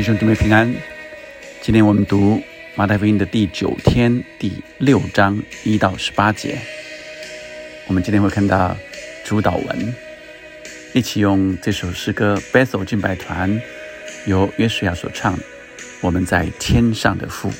[0.00, 0.74] 弟兄姊妹平安。
[1.60, 2.42] 今天我们读
[2.74, 6.58] 马太福音的第九天第六章一到十八节。
[7.86, 8.74] 我们今天会看到
[9.26, 9.94] 主导文，
[10.94, 13.50] 一起用这首诗歌《Bethel 敬拜团》
[14.24, 15.38] 由约书亚所唱。
[16.00, 17.52] 我们在天上的父。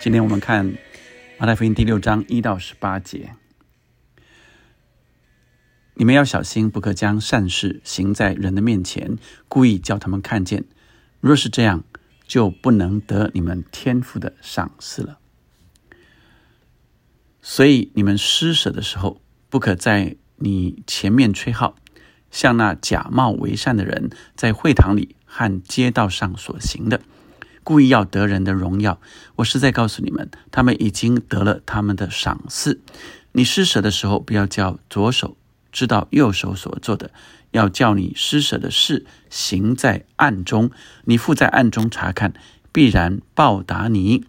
[0.00, 0.74] 今天我们看
[1.38, 3.34] 马太福音第六章一到十八节。
[5.94, 9.18] 你们要小心，不可将善事行在人的面前，
[9.48, 10.66] 故意叫他们看见。
[11.20, 11.82] 若是这样，
[12.28, 15.18] 就不能得你们天赋的赏赐了。
[17.42, 21.74] 所以你们施舍的时候，不可在你前面吹号，
[22.30, 27.00] 像那假冒为善的人在会堂里和街道上所行的。
[27.68, 28.98] 故意要得人的荣耀，
[29.36, 32.80] 我是在告诉你们，他们已经得了他们的赏赐。
[33.32, 35.36] 你施舍的时候，不要叫左手
[35.70, 37.10] 知道右手所做的，
[37.50, 40.70] 要叫你施舍的事行在暗中。
[41.04, 42.32] 你父在暗中查看，
[42.72, 44.24] 必然报答你。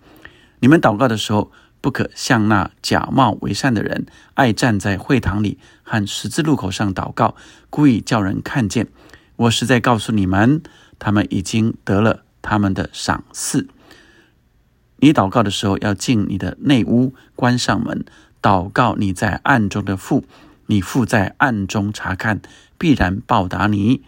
[0.59, 7.37] 你们祷告的时候，不可像那假冒为善的人，爱站在会堂里和十字路口上祷告，
[7.69, 8.89] 故意叫人看见。
[9.37, 10.61] 我是在告诉你们，
[10.99, 12.25] 他们已经得了。
[12.49, 13.67] 他们的赏赐。
[14.97, 18.03] 你祷告的时候，要进你的内屋，关上门，
[18.41, 20.25] 祷告你在暗中的父。
[20.65, 22.41] 你父在暗中查看，
[22.79, 24.03] 必然报答你。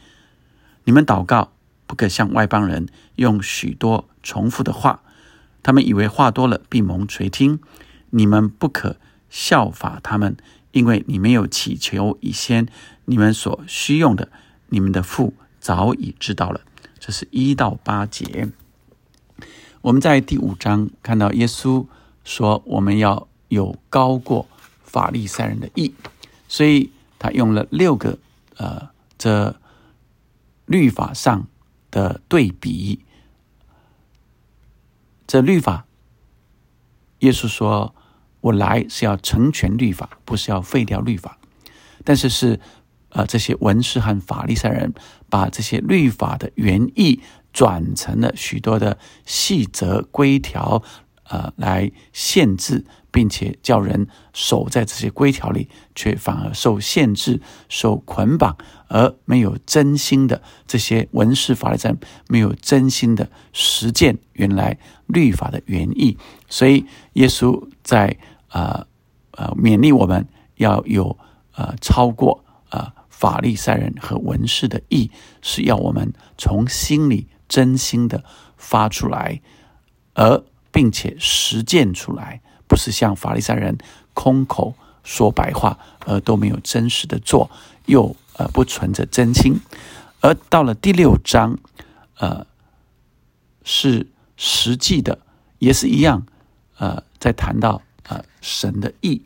[0.85, 1.53] 你们祷告，
[1.85, 5.01] 不可像外邦人用许多重复的话，
[5.62, 7.59] 他们以为话多了必蒙垂听。
[8.09, 8.97] 你们不可
[9.30, 10.35] 效法他们，
[10.72, 12.68] 因为你没有祈求以先，
[13.06, 14.30] 你们所需用的，
[14.69, 16.62] 你们的父早已知道了。
[17.01, 18.47] 这是一到八节。
[19.81, 21.88] 我们在第五章看到耶稣
[22.23, 24.47] 说：“我们要有高过
[24.84, 25.95] 法利赛人的义。”
[26.47, 28.19] 所以他用了六个
[28.57, 29.59] 呃，这
[30.67, 31.47] 律法上
[31.89, 33.03] 的对比。
[35.25, 35.88] 这律法，
[37.22, 37.95] 耶稣说
[38.41, 41.39] ：“我来是要成全律法，不是要废掉律法。”
[42.06, 42.59] 但是是。
[43.12, 44.94] 啊，这些文士和法利赛人
[45.30, 47.22] 把这些律法的原意
[47.54, 50.82] 转成了许多的细则规条，
[51.28, 58.56] 呃，来限制，并且叫人守在这些规条里，却反而受限制、受捆绑，
[58.88, 62.00] 而没有真心的这些文士法利赛人
[62.30, 66.18] 没有真心的实践原来律法的原意。
[66.48, 68.18] 所以耶稣在
[68.48, 68.86] 啊
[69.32, 71.18] 呃勉励我们要有
[71.56, 72.41] 呃超过。
[73.22, 75.12] 法利赛人和文士的意
[75.44, 78.24] 是要我们从心里真心的
[78.58, 79.40] 发出来，
[80.16, 83.78] 而并且实践出来，不是像法利赛人
[84.16, 84.74] 空口
[85.04, 85.78] 说白话，
[86.08, 87.52] 而都没有真实的做，
[87.86, 89.60] 又呃不存着真心。
[90.22, 91.60] 而到了第六章，
[92.18, 92.48] 呃，
[93.64, 95.19] 是实际的，
[95.60, 96.25] 也是一样，
[96.80, 99.22] 呃，在谈到呃神的意，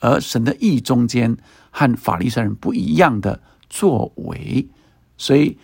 [0.00, 1.36] 而神的意中间。
[1.78, 3.38] 和法利赛人不一样的
[3.68, 4.66] 作为，
[5.18, 5.58] 所以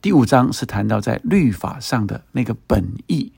[0.00, 3.32] 第五章是谈到在律法上的那个本意、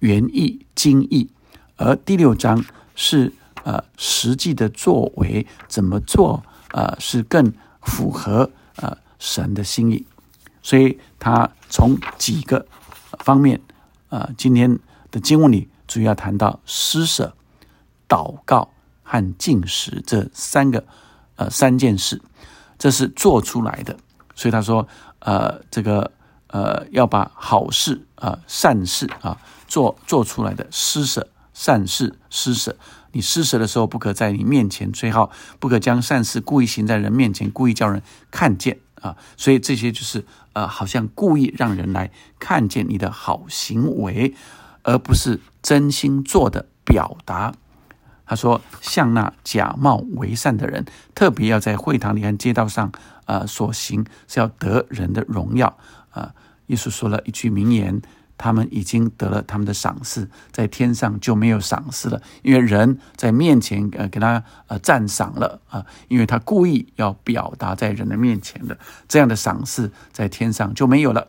[0.00, 1.30] 原意、精义，
[1.76, 2.64] 而第六章
[2.96, 6.42] 是呃实际的作为怎么做
[6.72, 7.52] 呃是更
[7.82, 10.04] 符合呃神的心意，
[10.60, 12.66] 所以他从几个
[13.20, 13.60] 方面
[14.08, 14.76] 呃今天
[15.12, 17.36] 的经文里主要谈到施舍、
[18.08, 18.70] 祷告
[19.04, 20.84] 和进食这三个。
[21.36, 22.22] 呃，三件事，
[22.78, 23.96] 这是做出来的，
[24.34, 24.86] 所以他说，
[25.18, 26.12] 呃，这个
[26.48, 29.36] 呃，要把好事啊、善事啊
[29.66, 32.76] 做做出来的施舍善事施舍。
[33.12, 39.16] 你施舍的时候，不可在你面前吹号，不可将善事故意行在人面前，故意叫人看见啊。
[39.36, 44.34] 所以这些就是呃，好像故意让人来看见你的好行为，
[44.82, 47.54] 而不是真心做的表达。
[48.26, 52.90] 他说：“像那假冒为善的人，特别要在会堂里和街道上，
[53.26, 55.76] 呃，所行是要得人的荣耀。
[56.10, 56.32] 啊，
[56.68, 58.00] 耶稣说了一句名言：
[58.38, 71.26] 他们已经得了他们的赏赐，在天上就没有赏赐了，因为人在面前，呃，给他呃赞赏了啊，因为他故意要表达在人的面前的这样的赏赐，在天上就没有了。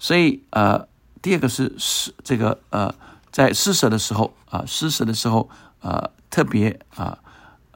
[0.00, 0.88] 所以，呃，
[1.22, 2.92] 第二个是施这个呃，
[3.30, 5.48] 在施舍的时候啊，施舍的时候。”
[5.80, 7.18] 呃，特别啊，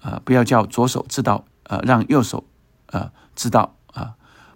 [0.02, 2.44] 呃，不要叫左手知道，呃，让右手
[2.88, 4.12] 呃知道啊，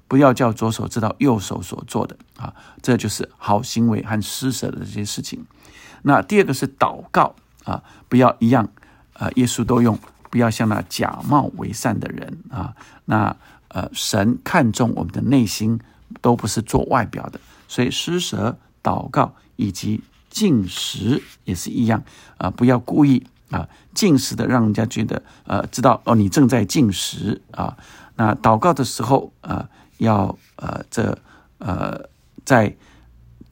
[0.07, 5.47] 不要叫左手知道右手所做的啊，这就是好行为和施舍的这些事情。
[6.03, 7.35] 那第二个是祷告
[7.65, 8.69] 啊，不要一样
[9.15, 9.99] 啊，耶稣都用，
[10.29, 12.77] 不要像那假冒为善的人啊。
[13.07, 13.35] 那
[13.69, 15.81] 呃，神看重我们的内心，
[16.21, 22.03] 都不是做外表的，所以施舍、祷告以及进食也是一样
[22.37, 23.27] 啊，不要故意。
[23.55, 27.77] 啊，进食的让人家觉得，呃，知道哦，你正在进食啊。
[28.17, 29.69] 那祷告的时候，呃，
[29.99, 31.17] 要呃，这
[31.59, 32.09] 呃，
[32.45, 32.75] 在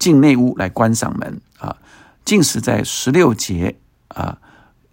[0.00, 1.76] 进内屋来关上门啊。
[2.24, 3.76] 进食在十六节
[4.08, 4.38] 啊，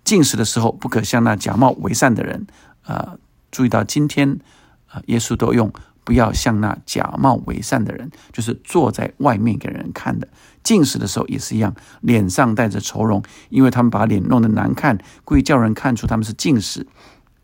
[0.03, 2.45] 进食的时候不可像那假冒为善的人
[2.83, 3.17] 啊。
[3.49, 4.39] 注意到今天
[4.87, 5.73] 啊，耶稣都用。
[6.03, 10.27] 不要像那假冒伪善的人，就是坐在外面给人看的。
[10.63, 16.85] 进食的时候也是一样，脸上带着愁容，因为他们把脸弄得难看，故意叫人看出他们是进食。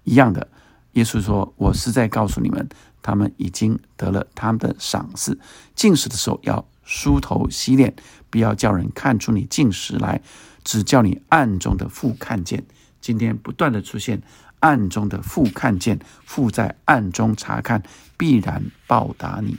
[0.03, 0.47] 一样的，
[0.93, 2.67] 耶稣说：“我是在告诉你们，
[3.01, 5.39] 他们已经得了他们的赏赐。
[5.75, 7.95] 进食的时候要梳头洗脸，
[8.29, 10.21] 不要叫人看出你进食来，
[10.63, 12.63] 只叫你暗中的父看见。”
[13.01, 14.21] 今天不断的出现。
[14.65, 17.83] 暗中的父看见，父在暗中查看，
[18.17, 19.57] 必然报答你。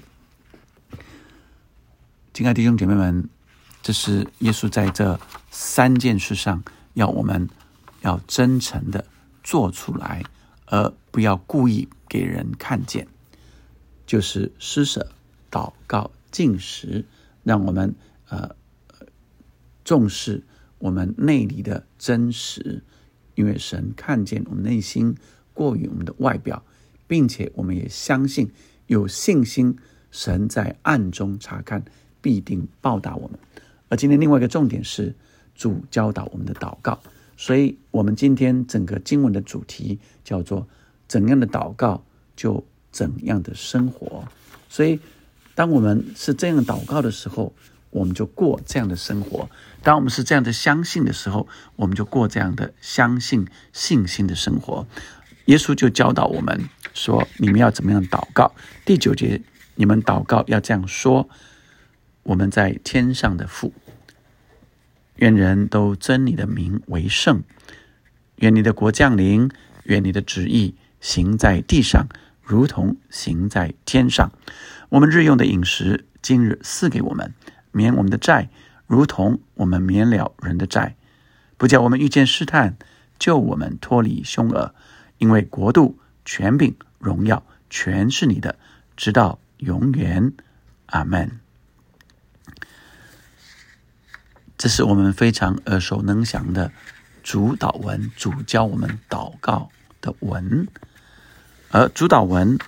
[2.34, 3.28] 亲爱的弟兄姐妹们，
[3.84, 6.64] 这是耶稣在这三件事上
[6.94, 7.48] 要我们
[8.00, 9.06] 要真诚的
[9.44, 10.24] 做出来，
[10.64, 13.06] 而不要故意给人看见，
[14.06, 15.08] 就是施舍、
[15.52, 17.04] 祷告、进食，
[17.44, 17.94] 让我们
[18.28, 18.56] 呃
[19.84, 20.42] 重视
[20.78, 22.82] 我们内里的真实。
[23.36, 25.14] 因为神看见我们内心
[25.54, 26.60] 过于我们的外表，
[27.06, 28.50] 并且我们也相信
[28.88, 29.76] 有信心，
[30.10, 31.84] 神在暗中查看，
[32.20, 33.38] 必定报答我们。
[33.88, 35.14] 而今天另外一个重点是
[35.54, 36.98] 主教导我们的祷告，
[37.36, 40.66] 所以我们今天整个经文的主题叫做
[41.06, 42.02] 怎样的祷告
[42.34, 44.26] 就怎样的生活。
[44.68, 44.98] 所以
[45.54, 47.54] 当我们是这样祷告的时候。
[47.96, 49.48] 我们就过这样的生活。
[49.82, 54.86] 当我们是这样的相信的时候，我们就过这样的相信信心的生活。
[55.46, 58.52] 耶稣就教导我们说：“你们要怎么样祷告？”
[58.84, 59.40] 第九节，
[59.76, 61.26] 你们祷告要这样说
[62.24, 63.72] ：“我们在天上的父，
[65.14, 67.42] 愿人都尊你的名为圣，
[68.36, 69.50] 愿你的国降临，
[69.84, 72.06] 愿你的旨意行在地上，
[72.42, 74.30] 如同行在天上。
[74.90, 77.32] 我们日用的饮食，今日赐给我们。”
[77.76, 78.48] 免我们的债，
[78.86, 80.96] 如同我们免了人的债，
[81.58, 82.78] 不叫我们遇见试探，
[83.18, 84.74] 救我们脱离凶恶。
[85.18, 88.58] 因为国度、权柄、荣耀，全是你的，
[88.96, 90.32] 直到永远。
[90.86, 91.40] 阿门。
[94.56, 96.72] 这是我们非常耳熟能详的
[97.22, 99.68] 主导文，主教我们祷告
[100.00, 100.66] 的文，
[101.70, 102.58] 而主导文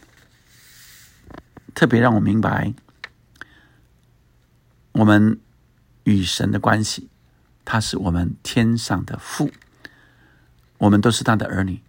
[1.74, 2.74] 特别让我明白。
[4.92, 5.38] 我们
[6.04, 7.08] 与神的关系，
[7.64, 9.50] 他是我们天上的父，
[10.78, 11.80] 我们都是他的儿女。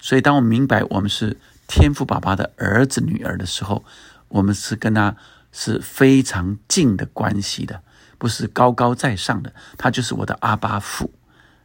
[0.00, 1.36] 所以，当我们明白我们是
[1.68, 3.84] 天父爸爸的儿子、女儿的时候，
[4.28, 5.16] 我们是跟他
[5.52, 7.82] 是非常近的关系的，
[8.18, 9.52] 不是高高在上的。
[9.78, 11.12] 他就是我的阿巴父。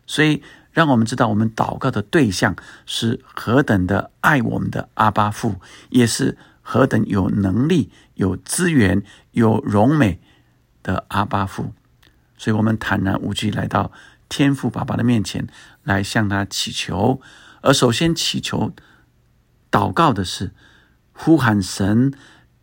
[0.06, 2.56] 所以，让我们知道我们祷告的对象
[2.86, 5.56] 是何等的爱我们的阿巴父，
[5.90, 10.22] 也是何等有能力、有资源、有荣美。
[10.88, 11.74] 的阿巴父，
[12.38, 13.92] 所以我们坦然无惧来到
[14.30, 15.46] 天父爸爸的面前，
[15.84, 17.20] 来向他祈求。
[17.60, 18.72] 而首先祈求、
[19.70, 20.54] 祷告的是，
[21.12, 22.14] 呼喊神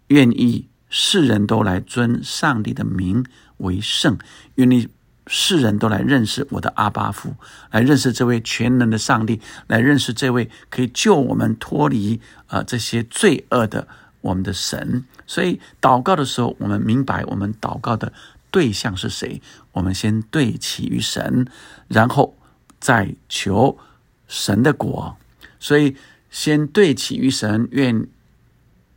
[0.06, 3.26] 愿意世人都来尊上帝的名
[3.58, 4.16] 为圣，
[4.54, 4.88] 愿意
[5.26, 7.36] 世人都来认识我的阿巴父，
[7.70, 13.86] 来认识这位全能的上帝，来认识这位可以救我们脱离啊这些罪恶的
[14.24, 15.04] 我们的神。
[15.26, 18.10] 所以祷告的时候，我们明白我们祷告的
[18.50, 19.42] 对象是谁？
[19.72, 21.46] 我们先对齐于神，
[21.88, 22.34] 然后
[22.80, 23.78] 再求
[24.26, 25.16] 神的国。
[25.60, 25.96] 所以，
[26.30, 28.06] 先对齐于神，愿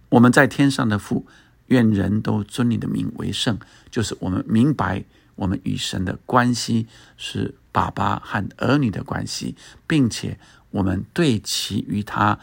[0.09, 1.25] 我们在天上的父，
[1.67, 3.59] 愿人都尊你的名为圣。
[3.91, 5.03] 就是我们明白，
[5.35, 9.55] 我们与神的关系是爸爸和儿女的关系，
[9.87, 10.39] 并且
[10.71, 12.39] 我们对齐于他，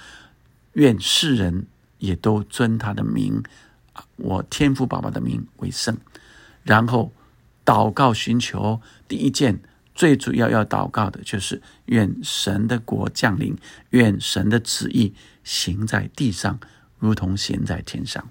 [0.73, 1.67] 愿世人
[2.05, 3.43] 也都尊他的名，
[4.17, 5.97] 我天父爸爸的名为圣。
[6.63, 7.13] 然后
[7.65, 9.61] 祷告寻求第一件
[9.95, 13.57] 最主要要祷告的就是愿神的国降临，
[13.91, 16.59] 愿神的旨意行在地上，
[16.99, 18.29] 如同行在天上。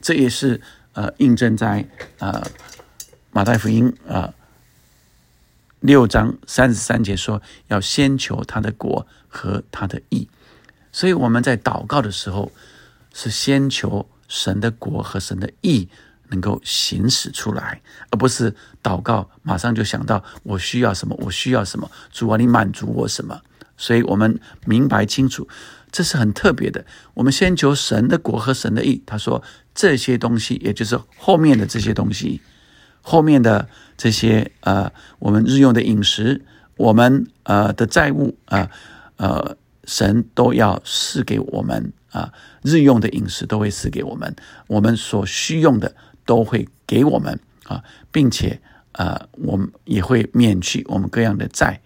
[0.00, 0.60] 这也是
[0.92, 1.88] 呃印证在
[2.18, 2.42] 呃
[3.32, 4.32] 马太福音呃
[5.80, 10.28] 六章三十三节说要先求他的国和他的义，
[10.92, 12.50] 所以我们在祷告的时候
[13.14, 15.88] 是先求神的国和神的义。
[16.28, 17.80] 能够行使出来，
[18.10, 18.52] 而不是
[18.82, 23.38] 祷告，马上就想到我需要什么，我需要什么，主啊，你满足我什么？
[23.76, 25.46] 所以我们明白清楚，
[25.92, 26.84] 这是很特别的。
[27.12, 29.02] 我们先求神的国和神的义。
[29.04, 29.44] 他说
[29.74, 32.40] 这些东西，也就是后面的这些东西，
[33.02, 36.42] 后面的这些呃，我们日用的饮食，
[36.78, 38.70] 我们呃的债务啊，
[39.18, 44.34] 呃，神都要赐给我们啊，日用的饮食都会赐给我们，
[44.68, 45.94] 我们所需用的。
[46.26, 51.82] 都会给我们啊，并且呃，我们也会免去我们各样的债。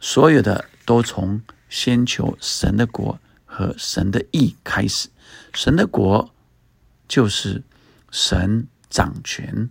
[0.00, 5.10] 所有的都从先求神的国和神的义开始。
[5.52, 6.32] 神的国
[7.06, 7.62] 就是
[8.10, 9.68] 神掌权，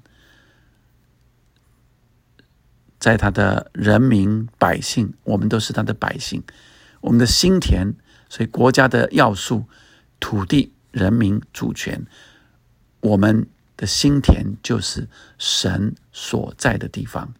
[2.99, 6.43] 在他的人民百姓，我们都是他的百姓，
[7.01, 7.95] 我们的心田，
[8.29, 9.65] 所以国家的要素、
[10.19, 12.05] 土地、人民、主权。
[13.01, 15.07] 我们的心田就是
[15.37, 17.33] 神所在的地方，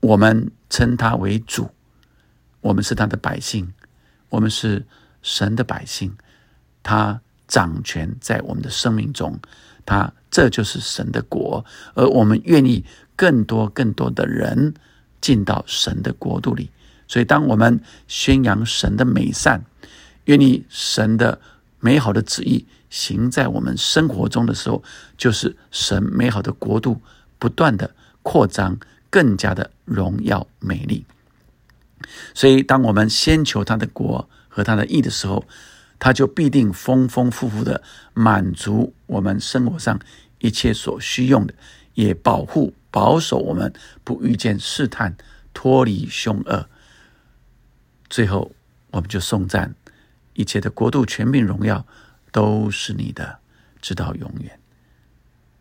[0.00, 1.70] 我们称他为主，
[2.62, 3.74] 我们是他的百姓，
[4.30, 4.86] 我们是
[5.20, 6.16] 神的百姓，
[6.82, 9.38] 他掌权在我们的生命中，
[9.84, 11.62] 他这就是神的国，
[11.92, 12.82] 而我们愿意
[13.14, 14.72] 更多更多的人
[15.20, 16.70] 进到神的国度里，
[17.12, 17.78] 所以当我们
[18.08, 19.66] 宣扬神的美善，
[20.24, 21.38] 愿意神的
[21.78, 22.64] 美好的旨意。
[22.88, 24.82] 行在我们生活中的时候，
[25.18, 27.02] 就是神美好的国度
[27.38, 28.78] 不断的扩张，
[29.10, 31.04] 更加的荣耀美丽。
[32.32, 35.44] 所以，当我们先求他的国和他的义的时候，
[35.98, 37.82] 他就必定丰丰富富的
[38.14, 40.00] 满足我们生活上
[40.38, 41.52] 一切所需用的，
[41.92, 43.70] 也保护保守我们
[44.02, 45.14] 不遇见试探，
[45.52, 46.70] 脱离凶恶。
[48.12, 48.52] 最后，
[48.90, 49.74] 我们就颂赞
[50.34, 51.84] 一切的国度、权柄、荣耀。
[52.30, 53.40] 都是你的，
[53.82, 54.58] 直到永远。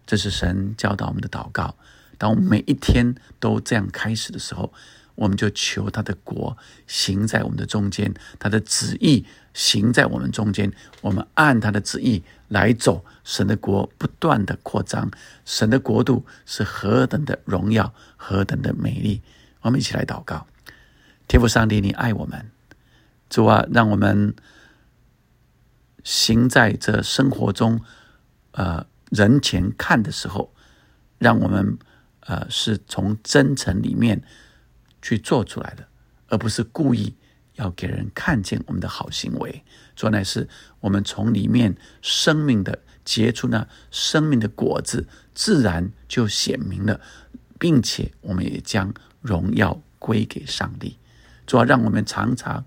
[0.06, 1.76] 这是神教导我们的祷告。
[2.18, 4.72] 当我们每一天都这样开始的时候，
[5.16, 10.72] 我们就求他的国行在我们的中间，他的旨意行在我们中间。
[11.02, 15.12] 我们按他的旨意来走，神的国不断的扩张，
[15.44, 19.22] 神的国度是何等的荣耀，何等的美丽。
[19.60, 20.48] 我们一起来祷告：
[21.32, 22.52] 天父上帝，你爱我们，
[23.30, 24.36] 主啊，让我们。
[26.04, 27.80] 行在这生活中，
[28.52, 30.54] 呃，人前看的时候，
[31.20, 31.78] 让我们
[32.22, 34.22] 呃是从真诚里面
[35.02, 35.88] 去做出来的，
[36.28, 37.16] 而不是故意
[37.54, 39.64] 要给人看见我们的好行为。
[39.96, 40.50] 做乃是
[40.82, 47.00] 我们从里面生命的结出那生命的果子，自然就显明了，
[47.58, 50.98] 并且我们也将荣耀归给上帝。
[51.52, 52.64] 主要让我们常常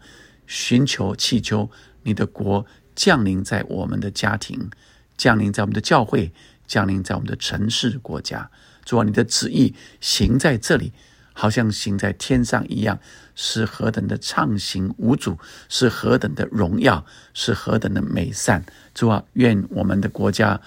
[0.47, 1.71] 寻求祈求
[2.03, 2.67] 你的国。
[2.95, 4.71] 降临在我们的家庭，
[5.17, 6.31] 降临在我们的教会，
[6.67, 8.51] 降临在我们的城市国家。
[8.85, 10.93] 主啊，你的旨意行在这里，
[11.33, 13.01] 好像行在天上一样，
[13.35, 15.39] 是何等的畅行无阻，
[15.71, 18.65] 是何等的荣耀，是何等的美善。
[18.95, 20.61] 主啊，愿我们的国家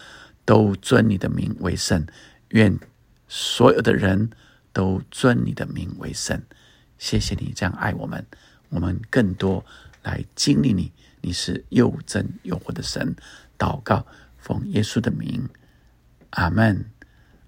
[0.44, 2.06] 都尊你的名为圣，
[2.50, 2.78] 愿
[3.30, 4.32] 所有的人
[4.74, 6.42] 都尊你的名为圣。
[6.98, 8.26] 谢谢你这样爱我们，
[8.70, 9.66] 我们更多
[10.04, 10.92] 来经历你。
[11.22, 13.16] 你是又真又活的神，
[13.58, 14.06] 祷告
[14.38, 15.50] 奉耶稣的名，
[16.32, 16.86] 阿门，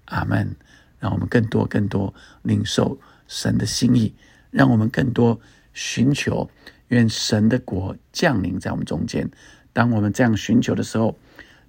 [0.06, 0.56] 阿门。
[0.98, 4.14] 让我们更多、更多领受神的心意，
[4.50, 5.40] 让我们更多
[5.72, 6.50] 寻求，
[6.88, 9.30] 愿神的国降临在我们中间。
[9.72, 11.18] 当我们这样寻求的时候，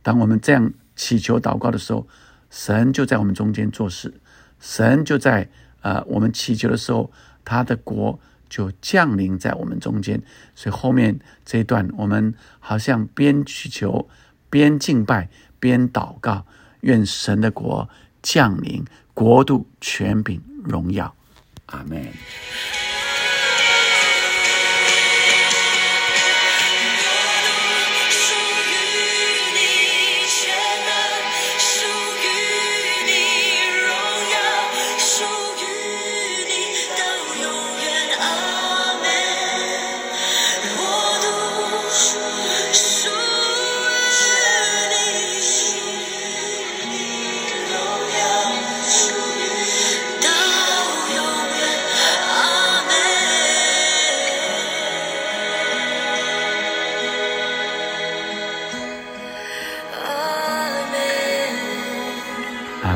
[0.04, 2.06] 当我们这样祈求祷告的时候，
[2.50, 4.14] 神就在我们中间做事。
[4.60, 5.48] 神就在
[5.80, 7.10] 呃，我们祈求的时候，
[7.46, 8.20] 他的国。
[8.52, 10.22] 就降临在我们中间，
[10.56, 14.10] 所以后面这一段，我们好像边祈求、
[14.50, 16.46] 边敬拜、边祷告，
[16.82, 17.88] 愿神的国
[18.22, 18.84] 降临，
[19.14, 21.16] 国度、权柄、荣耀。
[21.68, 22.06] 阿门。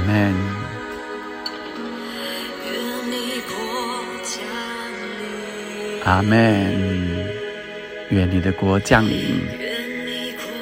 [0.05, 0.33] 门。
[2.65, 3.53] 愿你国
[4.23, 4.33] 降
[5.01, 6.35] 临，阿门。
[8.11, 9.41] 愿你的国降临，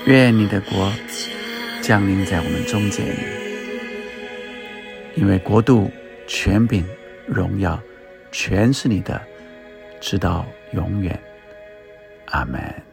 [0.06, 0.92] 愿你的国
[1.82, 3.06] 降临在我们中间，
[5.16, 5.92] 因为国度、
[6.26, 6.86] 权柄、
[7.28, 7.78] 荣耀，
[8.32, 9.22] 全是你的，
[10.00, 11.20] 直到永远。
[12.28, 12.93] 阿门。